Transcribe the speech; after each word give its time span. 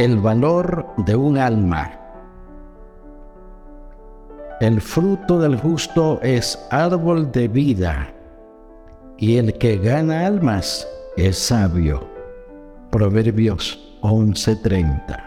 El 0.00 0.18
valor 0.18 0.86
de 0.96 1.14
un 1.14 1.36
alma. 1.36 1.92
El 4.58 4.80
fruto 4.80 5.38
del 5.38 5.58
justo 5.58 6.18
es 6.22 6.58
árbol 6.70 7.30
de 7.30 7.48
vida, 7.48 8.08
y 9.18 9.36
el 9.36 9.58
que 9.58 9.76
gana 9.76 10.24
almas 10.24 10.88
es 11.18 11.36
sabio. 11.36 12.08
Proverbios 12.90 13.98
11:30. 14.00 15.22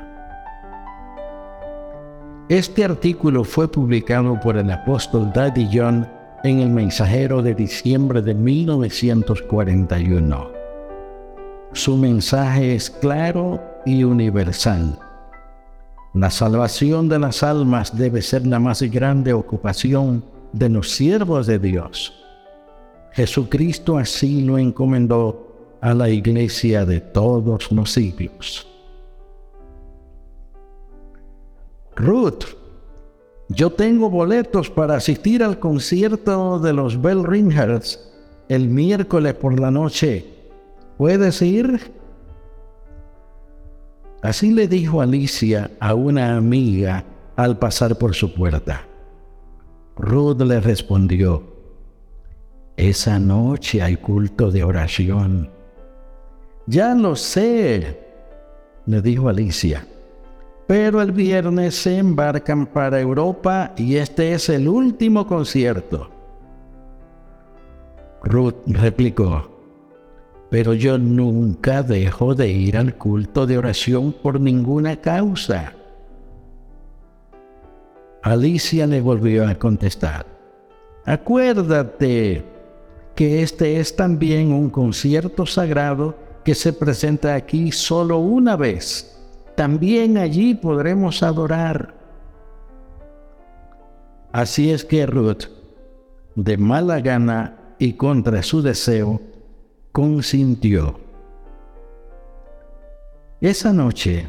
Este 2.49 2.83
artículo 2.83 3.43
fue 3.43 3.71
publicado 3.71 4.39
por 4.39 4.57
el 4.57 4.71
apóstol 4.71 5.31
Daddy 5.31 5.69
John 5.71 6.09
en 6.43 6.61
el 6.61 6.71
Mensajero 6.71 7.43
de 7.43 7.53
diciembre 7.53 8.23
de 8.23 8.33
1941. 8.33 10.51
Su 11.73 11.95
mensaje 11.95 12.73
es 12.73 12.89
claro 12.89 13.72
y 13.85 14.03
universal. 14.03 14.99
La 16.13 16.29
salvación 16.29 17.09
de 17.09 17.19
las 17.19 17.41
almas 17.41 17.97
debe 17.97 18.21
ser 18.21 18.45
la 18.45 18.59
más 18.59 18.81
grande 18.83 19.33
ocupación 19.33 20.23
de 20.51 20.69
los 20.69 20.91
siervos 20.91 21.47
de 21.47 21.59
Dios. 21.59 22.13
Jesucristo 23.13 23.97
así 23.97 24.41
lo 24.41 24.57
encomendó 24.57 25.77
a 25.81 25.93
la 25.93 26.09
iglesia 26.09 26.85
de 26.85 27.01
todos 27.01 27.71
los 27.71 27.91
siglos. 27.91 28.67
Ruth, 31.95 32.45
yo 33.49 33.71
tengo 33.71 34.09
boletos 34.09 34.69
para 34.69 34.95
asistir 34.95 35.43
al 35.43 35.59
concierto 35.59 36.59
de 36.59 36.73
los 36.73 37.01
Bell 37.01 37.23
Ringers 37.23 38.11
el 38.49 38.67
miércoles 38.67 39.33
por 39.35 39.59
la 39.59 39.71
noche. 39.71 40.25
¿Puedes 40.97 41.41
ir? 41.41 42.02
Así 44.23 44.53
le 44.53 44.69
dijo 44.69 45.01
Alicia 45.01 45.71
a 45.81 45.95
una 45.95 46.37
amiga 46.37 47.03
al 47.35 47.59
pasar 47.59 47.97
por 47.97 48.15
su 48.15 48.33
puerta. 48.33 48.85
Ruth 49.97 50.41
le 50.41 50.61
respondió, 50.61 51.43
esa 52.77 53.19
noche 53.19 53.81
hay 53.81 53.97
culto 53.97 54.49
de 54.49 54.63
oración. 54.63 55.49
Ya 56.67 56.95
lo 56.95 57.17
sé, 57.17 57.99
le 58.85 59.01
dijo 59.01 59.27
Alicia, 59.27 59.85
pero 60.67 61.01
el 61.01 61.11
viernes 61.11 61.75
se 61.75 61.97
embarcan 61.97 62.65
para 62.65 63.01
Europa 63.01 63.73
y 63.75 63.97
este 63.97 64.31
es 64.31 64.47
el 64.47 64.69
último 64.69 65.27
concierto. 65.27 66.09
Ruth 68.23 68.55
replicó, 68.67 69.52
pero 70.53 70.75
yo 70.75 70.99
nunca 70.99 71.81
dejo 71.81 72.35
de 72.35 72.47
ir 72.49 72.77
al 72.77 72.93
culto 72.93 73.47
de 73.47 73.57
oración 73.57 74.13
por 74.13 74.39
ninguna 74.39 74.97
causa. 74.97 75.73
Alicia 78.21 78.85
le 78.85 79.01
volvió 79.01 79.47
a 79.47 79.55
contestar, 79.55 80.27
acuérdate 81.05 82.45
que 83.15 83.41
este 83.41 83.79
es 83.79 83.95
también 83.95 84.51
un 84.51 84.69
concierto 84.69 85.47
sagrado 85.47 86.15
que 86.45 86.53
se 86.53 86.71
presenta 86.71 87.33
aquí 87.33 87.71
solo 87.71 88.19
una 88.19 88.55
vez. 88.55 89.19
También 89.55 90.19
allí 90.19 90.53
podremos 90.53 91.23
adorar. 91.23 91.95
Así 94.31 94.69
es 94.69 94.85
que 94.85 95.07
Ruth, 95.07 95.45
de 96.35 96.57
mala 96.57 96.99
gana 96.99 97.57
y 97.79 97.93
contra 97.93 98.43
su 98.43 98.61
deseo, 98.61 99.32
consintió. 99.93 100.99
Esa 103.39 103.71
noche, 103.71 104.27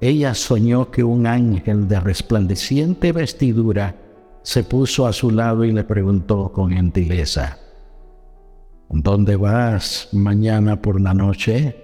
ella 0.00 0.34
soñó 0.34 0.92
que 0.92 1.02
un 1.02 1.26
ángel 1.26 1.88
de 1.88 1.98
resplandeciente 1.98 3.10
vestidura 3.10 3.96
se 4.42 4.62
puso 4.62 5.06
a 5.06 5.12
su 5.12 5.32
lado 5.32 5.64
y 5.64 5.72
le 5.72 5.82
preguntó 5.82 6.52
con 6.52 6.70
gentileza, 6.70 7.58
¿Dónde 8.88 9.34
vas 9.34 10.10
mañana 10.12 10.80
por 10.80 11.00
la 11.00 11.12
noche? 11.12 11.74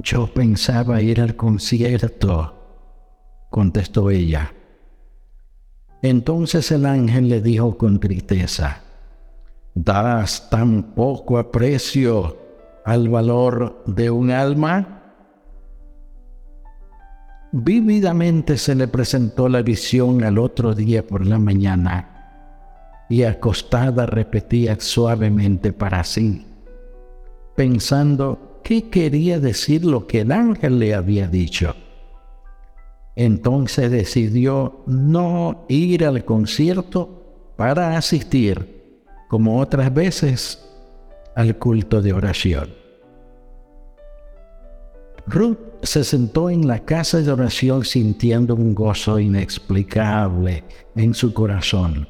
Yo 0.00 0.26
pensaba 0.26 1.00
ir 1.00 1.22
al 1.22 1.34
concierto, 1.34 2.52
contestó 3.48 4.10
ella. 4.10 4.52
Entonces 6.02 6.70
el 6.72 6.84
ángel 6.84 7.30
le 7.30 7.40
dijo 7.40 7.78
con 7.78 7.98
tristeza, 7.98 8.82
¿Das 9.78 10.48
tan 10.48 10.94
poco 10.94 11.36
aprecio 11.36 12.34
al 12.86 13.10
valor 13.10 13.82
de 13.84 14.08
un 14.08 14.30
alma? 14.30 15.02
Vívidamente 17.52 18.56
se 18.56 18.74
le 18.74 18.88
presentó 18.88 19.50
la 19.50 19.60
visión 19.60 20.24
al 20.24 20.38
otro 20.38 20.74
día 20.74 21.06
por 21.06 21.26
la 21.26 21.38
mañana 21.38 23.04
y 23.10 23.24
acostada 23.24 24.06
repetía 24.06 24.80
suavemente 24.80 25.74
para 25.74 26.02
sí, 26.04 26.46
pensando 27.54 28.62
qué 28.64 28.88
quería 28.88 29.40
decir 29.40 29.84
lo 29.84 30.06
que 30.06 30.22
el 30.22 30.32
ángel 30.32 30.78
le 30.78 30.94
había 30.94 31.28
dicho. 31.28 31.76
Entonces 33.14 33.90
decidió 33.90 34.80
no 34.86 35.66
ir 35.68 36.06
al 36.06 36.24
concierto 36.24 37.52
para 37.58 37.98
asistir 37.98 38.75
como 39.28 39.60
otras 39.60 39.92
veces, 39.92 40.62
al 41.34 41.56
culto 41.56 42.00
de 42.00 42.12
oración. 42.12 42.86
Ruth 45.26 45.58
se 45.82 46.04
sentó 46.04 46.50
en 46.50 46.68
la 46.68 46.80
casa 46.80 47.20
de 47.20 47.30
oración 47.32 47.84
sintiendo 47.84 48.54
un 48.54 48.74
gozo 48.74 49.18
inexplicable 49.18 50.64
en 50.94 51.14
su 51.14 51.34
corazón. 51.34 52.08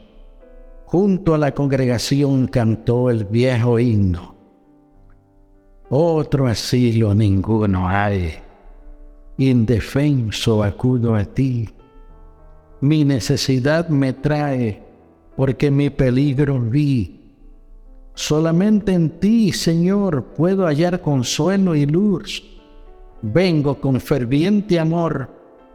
Junto 0.84 1.34
a 1.34 1.38
la 1.38 1.52
congregación 1.52 2.46
cantó 2.46 3.10
el 3.10 3.24
viejo 3.24 3.78
himno. 3.78 4.36
Otro 5.88 6.46
asilo 6.46 7.14
ninguno 7.14 7.88
hay. 7.88 8.34
Indefenso 9.38 10.62
acudo 10.62 11.14
a 11.14 11.24
ti. 11.24 11.68
Mi 12.80 13.04
necesidad 13.04 13.88
me 13.88 14.12
trae 14.12 14.85
porque 15.36 15.70
mi 15.70 15.90
peligro 15.90 16.58
vi. 16.58 17.20
Solamente 18.14 18.92
en 18.92 19.20
ti, 19.20 19.52
Señor, 19.52 20.24
puedo 20.34 20.66
hallar 20.66 21.02
consuelo 21.02 21.74
y 21.74 21.84
luz. 21.84 22.42
Vengo 23.20 23.78
con 23.78 24.00
ferviente 24.00 24.80
amor 24.80 25.30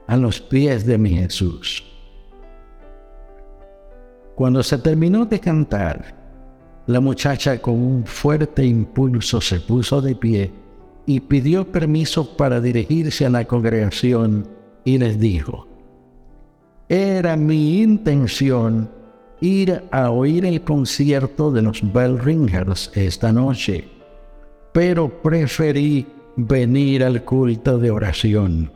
a 0.07 0.17
los 0.17 0.41
pies 0.41 0.85
de 0.85 0.97
mi 0.97 1.11
Jesús. 1.11 1.83
Cuando 4.35 4.63
se 4.63 4.79
terminó 4.79 5.25
de 5.25 5.39
cantar, 5.39 6.15
la 6.87 6.99
muchacha 6.99 7.61
con 7.61 7.75
un 7.75 8.05
fuerte 8.05 8.65
impulso 8.65 9.39
se 9.39 9.59
puso 9.59 10.01
de 10.01 10.15
pie 10.15 10.51
y 11.05 11.19
pidió 11.19 11.71
permiso 11.71 12.35
para 12.35 12.59
dirigirse 12.59 13.25
a 13.25 13.29
la 13.29 13.45
congregación 13.45 14.47
y 14.83 14.97
les 14.97 15.19
dijo, 15.19 15.67
era 16.89 17.35
mi 17.35 17.81
intención 17.81 18.89
ir 19.41 19.83
a 19.91 20.11
oír 20.11 20.45
el 20.45 20.61
concierto 20.61 21.51
de 21.51 21.63
los 21.63 21.81
Bell 21.91 22.19
Ringers 22.19 22.91
esta 22.95 23.31
noche, 23.33 23.87
pero 24.71 25.21
preferí 25.21 26.05
venir 26.37 27.03
al 27.03 27.25
culto 27.25 27.77
de 27.77 27.91
oración. 27.91 28.71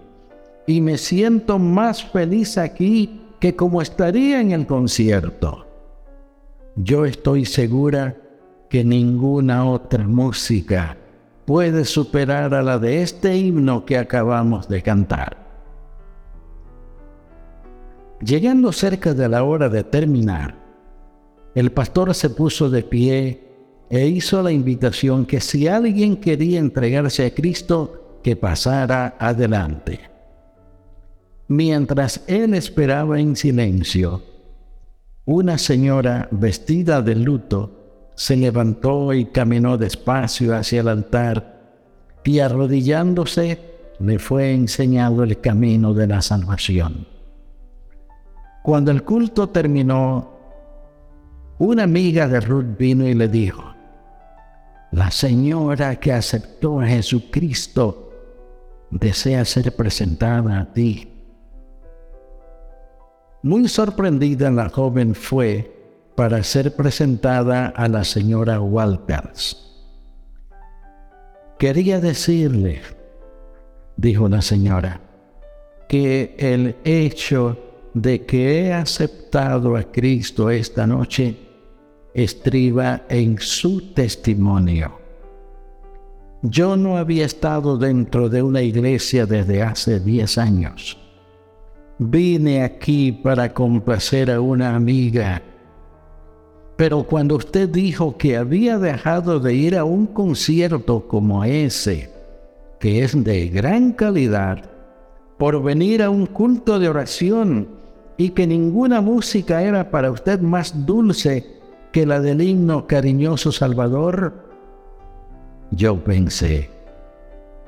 Y 0.67 0.81
me 0.81 0.97
siento 0.97 1.59
más 1.59 2.03
feliz 2.03 2.57
aquí 2.57 3.21
que 3.39 3.55
como 3.55 3.81
estaría 3.81 4.41
en 4.41 4.51
el 4.51 4.65
concierto. 4.65 5.65
Yo 6.75 7.05
estoy 7.05 7.45
segura 7.45 8.17
que 8.69 8.83
ninguna 8.83 9.69
otra 9.69 10.05
música 10.07 10.97
puede 11.45 11.85
superar 11.85 12.55
a 12.55 12.63
la 12.63 12.79
de 12.79 13.03
este 13.03 13.37
himno 13.37 13.85
que 13.85 13.97
acabamos 13.97 14.67
de 14.67 14.81
cantar. 14.81 15.44
Llegando 18.21 18.71
cerca 18.71 19.13
de 19.13 19.27
la 19.27 19.43
hora 19.43 19.67
de 19.69 19.83
terminar, 19.83 20.55
el 21.53 21.71
pastor 21.71 22.13
se 22.13 22.29
puso 22.29 22.69
de 22.69 22.83
pie 22.83 23.41
e 23.89 24.07
hizo 24.07 24.41
la 24.41 24.51
invitación 24.51 25.25
que 25.25 25.41
si 25.41 25.67
alguien 25.67 26.17
quería 26.17 26.59
entregarse 26.59 27.25
a 27.25 27.33
Cristo, 27.33 28.19
que 28.23 28.35
pasara 28.35 29.15
adelante. 29.19 29.99
Mientras 31.47 32.23
él 32.27 32.55
esperaba 32.55 33.19
en 33.19 33.35
silencio, 33.35 34.23
una 35.25 35.57
señora 35.57 36.27
vestida 36.31 37.01
de 37.01 37.15
luto 37.15 38.11
se 38.15 38.35
levantó 38.35 39.13
y 39.13 39.25
caminó 39.25 39.77
despacio 39.77 40.55
hacia 40.55 40.81
el 40.81 40.87
altar 40.87 41.55
y 42.23 42.39
arrodillándose 42.39 43.59
le 43.99 44.19
fue 44.19 44.53
enseñado 44.53 45.23
el 45.23 45.39
camino 45.39 45.93
de 45.93 46.07
la 46.07 46.21
salvación. 46.21 47.14
Cuando 48.65 48.89
el 48.89 49.03
culto 49.03 49.49
terminó, 49.49 50.27
una 51.59 51.83
amiga 51.83 52.27
de 52.27 52.39
Ruth 52.39 52.75
vino 52.79 53.07
y 53.07 53.13
le 53.13 53.27
dijo, 53.27 53.63
la 54.91 55.11
señora 55.11 55.97
que 55.97 56.11
aceptó 56.11 56.79
a 56.79 56.87
Jesucristo 56.87 58.11
desea 58.89 59.45
ser 59.45 59.75
presentada 59.75 60.61
a 60.61 60.73
ti. 60.73 61.13
Muy 63.43 63.67
sorprendida 63.67 64.49
la 64.49 64.69
joven 64.69 65.13
fue 65.13 65.71
para 66.15 66.41
ser 66.41 66.75
presentada 66.75 67.67
a 67.67 67.87
la 67.87 68.03
señora 68.03 68.59
Walters. 68.59 69.85
Quería 71.59 71.99
decirle, 71.99 72.81
dijo 73.95 74.27
la 74.27 74.41
señora, 74.41 75.01
que 75.87 76.35
el 76.39 76.75
hecho 76.83 77.59
de 77.95 78.25
que 78.25 78.59
he 78.59 78.73
aceptado 78.73 79.77
a 79.77 79.83
Cristo 79.83 80.49
esta 80.49 80.85
noche 80.85 81.37
estriba 82.13 83.03
en 83.07 83.37
su 83.39 83.93
testimonio. 83.93 84.99
Yo 86.41 86.75
no 86.75 86.97
había 86.97 87.25
estado 87.25 87.77
dentro 87.77 88.27
de 88.27 88.43
una 88.43 88.61
iglesia 88.61 89.25
desde 89.25 89.63
hace 89.63 90.01
diez 90.01 90.37
años. 90.37 90.97
Vine 91.97 92.63
aquí 92.63 93.13
para 93.13 93.53
complacer 93.53 94.29
a 94.29 94.41
una 94.41 94.75
amiga. 94.75 95.41
Pero 96.75 97.03
cuando 97.03 97.37
usted 97.37 97.69
dijo 97.69 98.17
que 98.17 98.35
había 98.35 98.77
dejado 98.77 99.39
de 99.39 99.53
ir 99.53 99.77
a 99.77 99.85
un 99.85 100.05
concierto 100.07 101.07
como 101.07 101.45
ese, 101.45 102.09
que 102.77 103.05
es 103.05 103.23
de 103.23 103.47
gran 103.47 103.93
calidad, 103.93 104.69
por 105.37 105.63
venir 105.63 106.03
a 106.03 106.09
un 106.09 106.25
culto 106.25 106.77
de 106.77 106.89
oración 106.89 107.84
y 108.17 108.29
que 108.29 108.47
ninguna 108.47 109.01
música 109.01 109.61
era 109.61 109.89
para 109.91 110.11
usted 110.11 110.39
más 110.39 110.85
dulce 110.85 111.45
que 111.91 112.05
la 112.05 112.19
del 112.19 112.41
himno 112.41 112.87
cariñoso 112.87 113.51
Salvador, 113.51 114.33
yo 115.71 116.01
pensé, 116.03 116.69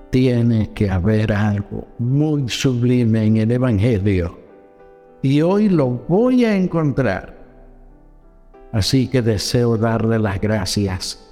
tiene 0.10 0.72
que 0.74 0.90
haber 0.90 1.34
algo 1.34 1.88
muy 2.00 2.48
sublime 2.50 3.26
en 3.26 3.38
el 3.38 3.52
Evangelio 3.52 4.38
y 5.22 5.42
hoy 5.42 5.70
lo 5.70 5.90
voy 6.08 6.46
a 6.46 6.56
encontrar. 6.56 7.36
Así 8.72 9.08
que 9.08 9.22
deseo 9.22 9.78
darle 9.78 10.20
las 10.20 10.40
gracias 10.40 11.24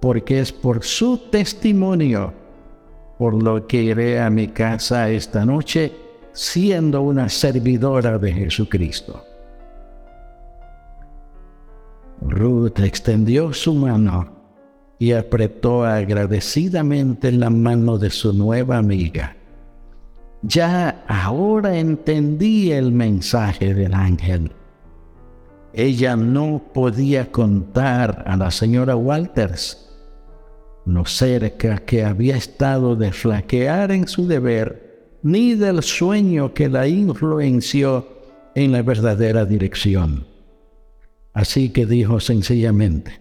porque 0.00 0.40
es 0.40 0.52
por 0.52 0.82
su 0.82 1.18
testimonio 1.30 2.32
por 3.18 3.34
lo 3.34 3.66
que 3.66 3.82
iré 3.82 4.18
a 4.18 4.30
mi 4.30 4.48
casa 4.48 5.10
esta 5.10 5.44
noche 5.44 5.92
siendo 6.40 7.02
una 7.02 7.28
servidora 7.28 8.16
de 8.16 8.32
Jesucristo. 8.32 9.22
Ruth 12.22 12.80
extendió 12.80 13.52
su 13.52 13.74
mano 13.74 14.32
y 14.98 15.12
apretó 15.12 15.84
agradecidamente 15.84 17.30
la 17.30 17.50
mano 17.50 17.98
de 17.98 18.08
su 18.08 18.32
nueva 18.32 18.78
amiga. 18.78 19.36
Ya 20.40 21.04
ahora 21.06 21.76
entendí 21.76 22.72
el 22.72 22.90
mensaje 22.90 23.74
del 23.74 23.92
ángel. 23.92 24.50
Ella 25.74 26.16
no 26.16 26.62
podía 26.72 27.30
contar 27.30 28.24
a 28.26 28.38
la 28.38 28.50
señora 28.50 28.96
Walters 28.96 29.90
no 30.86 31.04
cerca 31.04 31.78
que 31.78 32.02
había 32.02 32.36
estado 32.36 32.96
de 32.96 33.12
flaquear 33.12 33.92
en 33.92 34.08
su 34.08 34.26
deber, 34.26 34.89
ni 35.22 35.54
del 35.54 35.82
sueño 35.82 36.54
que 36.54 36.68
la 36.68 36.88
influenció 36.88 38.06
en 38.54 38.72
la 38.72 38.82
verdadera 38.82 39.44
dirección. 39.44 40.26
Así 41.32 41.70
que 41.70 41.86
dijo 41.86 42.20
sencillamente, 42.20 43.20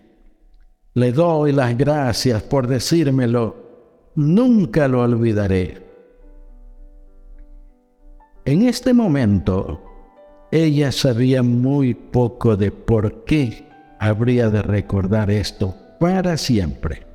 le 0.93 1.11
doy 1.11 1.51
las 1.51 1.77
gracias 1.77 2.41
por 2.43 2.67
decírmelo, 2.67 3.55
nunca 4.15 4.87
lo 4.87 5.01
olvidaré. 5.01 5.83
En 8.45 8.63
este 8.63 8.93
momento, 8.93 9.81
ella 10.51 10.91
sabía 10.91 11.43
muy 11.43 11.93
poco 11.93 12.57
de 12.57 12.71
por 12.71 13.23
qué 13.25 13.67
habría 13.99 14.49
de 14.49 14.63
recordar 14.63 15.29
esto 15.29 15.75
para 15.99 16.37
siempre. 16.37 17.05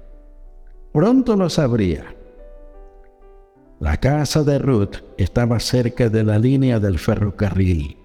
Pronto 0.92 1.34
lo 1.34 1.50
sabría. 1.50 2.14
La 3.80 3.96
casa 3.96 4.44
de 4.44 4.58
Ruth 4.60 4.98
estaba 5.18 5.58
cerca 5.58 6.08
de 6.08 6.22
la 6.22 6.38
línea 6.38 6.78
del 6.78 6.98
ferrocarril. 6.98 7.96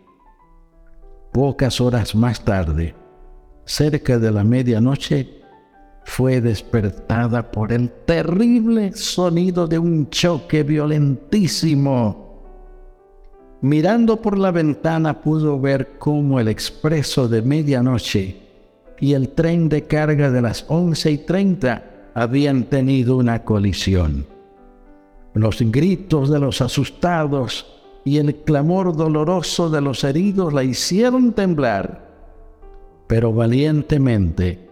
Pocas 1.31 1.80
horas 1.80 2.16
más 2.16 2.44
tarde, 2.44 2.95
cerca 3.66 4.18
de 4.18 4.31
la 4.31 4.44
medianoche, 4.44 5.30
fue 6.06 6.42
despertada 6.42 7.51
por 7.51 7.71
el 7.71 7.92
terrible 8.06 8.94
sonido 8.94 9.68
de 9.68 9.77
un 9.77 10.10
choque 10.10 10.63
violentísimo. 10.63 12.27
Mirando 13.62 14.19
por 14.19 14.39
la 14.39 14.50
ventana 14.50 15.21
pudo 15.21 15.60
ver 15.60 16.00
cómo 16.00 16.39
el 16.39 16.48
expreso 16.48 17.27
de 17.27 17.44
medianoche 17.44 18.42
y 19.00 19.13
el 19.13 19.30
tren 19.30 19.69
de 19.69 19.83
carga 19.83 20.31
de 20.31 20.42
las 20.42 20.66
once 20.68 21.12
y 21.12 21.19
treinta 21.19 22.10
habían 22.16 22.63
tenido 22.63 23.18
una 23.18 23.44
colisión. 23.44 24.38
Los 25.33 25.61
gritos 25.61 26.29
de 26.29 26.39
los 26.39 26.61
asustados 26.61 27.65
y 28.03 28.17
el 28.17 28.35
clamor 28.35 28.95
doloroso 28.95 29.69
de 29.69 29.81
los 29.81 30.03
heridos 30.03 30.53
la 30.53 30.63
hicieron 30.63 31.33
temblar, 31.33 32.07
pero 33.07 33.31
valientemente, 33.31 34.69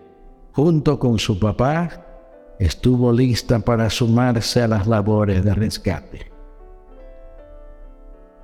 junto 0.53 0.97
con 0.97 1.19
su 1.19 1.39
papá, 1.39 2.05
estuvo 2.59 3.11
lista 3.11 3.59
para 3.59 3.89
sumarse 3.89 4.61
a 4.61 4.67
las 4.67 4.87
labores 4.87 5.43
de 5.43 5.53
rescate. 5.53 6.31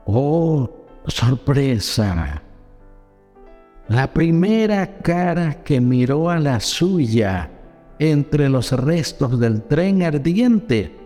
¡Oh, 0.06 0.70
sorpresa! 1.08 2.44
La 3.88 4.14
primera 4.14 5.00
cara 5.00 5.64
que 5.64 5.82
miró 5.82 6.30
a 6.30 6.40
la 6.40 6.60
suya 6.60 7.50
entre 8.00 8.50
los 8.50 8.72
restos 8.72 9.40
del 9.40 9.64
tren 9.64 10.04
ardiente 10.04 11.03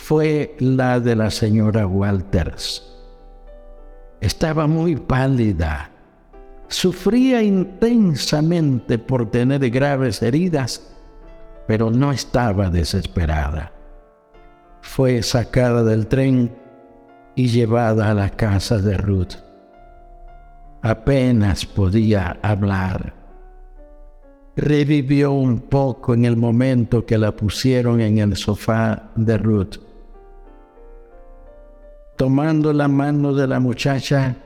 fue 0.00 0.56
la 0.58 0.98
de 0.98 1.14
la 1.14 1.30
señora 1.30 1.86
Walters. 1.86 2.82
Estaba 4.20 4.66
muy 4.66 4.96
pálida, 4.96 5.90
sufría 6.68 7.42
intensamente 7.42 8.98
por 8.98 9.30
tener 9.30 9.70
graves 9.70 10.22
heridas, 10.22 10.94
pero 11.68 11.90
no 11.90 12.10
estaba 12.10 12.70
desesperada. 12.70 13.72
Fue 14.80 15.22
sacada 15.22 15.84
del 15.84 16.06
tren 16.06 16.56
y 17.36 17.48
llevada 17.48 18.10
a 18.10 18.14
la 18.14 18.30
casa 18.30 18.78
de 18.78 18.96
Ruth. 18.96 19.34
Apenas 20.82 21.66
podía 21.66 22.38
hablar 22.42 23.20
revivió 24.56 25.32
un 25.32 25.60
poco 25.60 26.12
en 26.14 26.24
el 26.24 26.36
momento 26.36 27.06
que 27.06 27.16
la 27.16 27.34
pusieron 27.34 28.00
en 28.00 28.18
el 28.18 28.36
sofá 28.36 29.10
de 29.16 29.38
Ruth. 29.38 29.89
Tomando 32.20 32.70
la 32.74 32.86
mano 32.86 33.32
de 33.32 33.46
la 33.46 33.58
muchacha, 33.58 34.36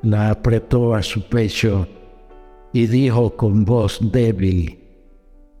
la 0.00 0.30
apretó 0.30 0.94
a 0.94 1.02
su 1.02 1.28
pecho 1.28 1.86
y 2.72 2.86
dijo 2.86 3.36
con 3.36 3.66
voz 3.66 3.98
débil, 4.10 4.78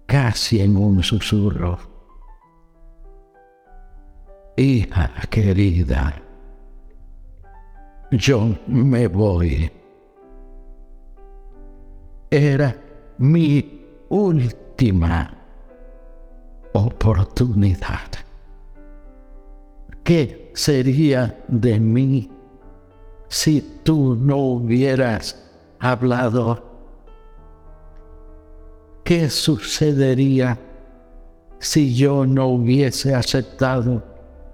casi 0.06 0.62
en 0.62 0.78
un 0.78 1.02
susurro, 1.02 1.78
Hija 4.56 5.10
querida, 5.28 6.22
yo 8.10 8.56
me 8.66 9.08
voy 9.08 9.70
era 12.30 12.74
mi 13.18 13.84
última 14.08 15.34
oportunidad. 16.72 18.29
¿Qué 20.04 20.50
sería 20.54 21.42
de 21.48 21.78
mí 21.78 22.30
si 23.28 23.60
tú 23.84 24.16
no 24.16 24.36
hubieras 24.36 25.50
hablado? 25.78 26.70
¿qué 29.10 29.28
sucedería 29.28 30.56
si 31.58 31.96
yo 31.96 32.24
no 32.24 32.46
hubiese 32.46 33.12
aceptado 33.12 34.04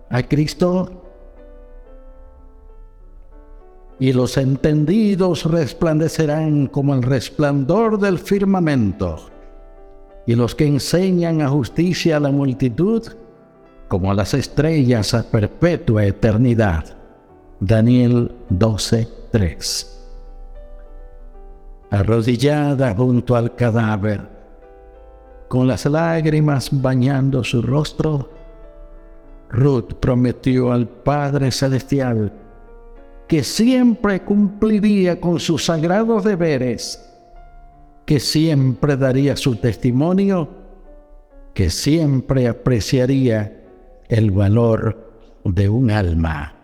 a 0.09 0.23
Cristo? 0.23 1.03
Y 3.99 4.15
los 4.15 4.39
entendidos 4.39 5.45
resplandecerán 5.45 6.69
como 6.69 6.95
el 6.95 7.03
resplandor 7.03 7.99
del 7.99 8.19
firmamento, 8.19 9.29
y 10.27 10.35
los 10.35 10.55
que 10.55 10.67
enseñan 10.67 11.43
a 11.43 11.51
justicia 11.51 12.17
a 12.17 12.21
la 12.21 12.31
multitud, 12.31 13.03
como 13.89 14.13
las 14.15 14.35
estrellas 14.35 15.15
a 15.15 15.23
perpetua 15.23 16.05
eternidad. 16.05 16.97
Daniel 17.61 18.33
12:3. 18.51 19.93
Arrodillada 21.91 22.95
junto 22.95 23.37
al 23.37 23.55
cadáver, 23.55 24.29
con 25.49 25.67
las 25.67 25.87
lágrimas 25.87 26.69
bañando 26.73 27.45
su 27.45 27.63
rostro, 27.63 28.31
Ruth 29.49 29.95
prometió 30.01 30.73
al 30.73 30.89
Padre 30.89 31.53
Celestial 31.53 32.33
que 33.29 33.43
siempre 33.43 34.21
cumpliría 34.23 35.21
con 35.21 35.41
sus 35.41 35.65
sagrados 35.65 36.25
deberes, 36.25 37.03
que 38.05 38.21
siempre 38.21 38.97
daría 38.97 39.37
su 39.37 39.57
testimonio, 39.57 40.49
que 41.55 41.71
siempre 41.71 42.47
apreciaría 42.47 43.66
el 44.09 44.31
valor 44.31 45.41
de 45.45 45.69
un 45.69 45.91
alma. 45.91 46.55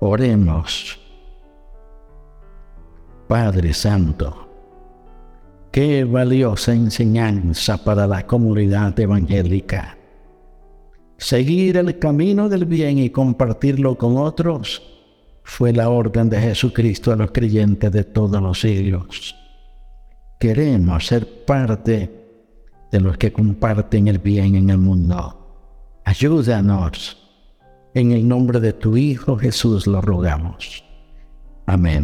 Oremos. 0.00 1.00
Padre 3.26 3.72
Santo, 3.72 4.48
qué 5.72 6.04
valiosa 6.04 6.74
enseñanza 6.74 7.82
para 7.82 8.06
la 8.06 8.26
comunidad 8.26 8.98
evangélica. 9.00 9.96
Seguir 11.16 11.78
el 11.78 11.98
camino 11.98 12.48
del 12.48 12.66
bien 12.66 12.98
y 12.98 13.08
compartirlo 13.08 13.96
con 13.96 14.18
otros 14.18 14.82
fue 15.42 15.72
la 15.72 15.88
orden 15.88 16.28
de 16.28 16.40
Jesucristo 16.40 17.12
a 17.12 17.16
los 17.16 17.30
creyentes 17.30 17.90
de 17.92 18.04
todos 18.04 18.42
los 18.42 18.60
siglos. 18.60 19.34
Queremos 20.38 21.06
ser 21.06 21.44
parte 21.44 22.23
de 22.94 23.00
los 23.00 23.18
que 23.18 23.32
comparten 23.32 24.06
el 24.06 24.20
bien 24.20 24.54
en 24.54 24.70
el 24.70 24.78
mundo. 24.78 26.00
Ayúdanos. 26.04 27.16
En 27.92 28.12
el 28.12 28.28
nombre 28.28 28.60
de 28.60 28.72
tu 28.72 28.96
Hijo 28.96 29.36
Jesús 29.36 29.88
lo 29.88 30.00
rogamos. 30.00 30.84
Amén. 31.66 32.03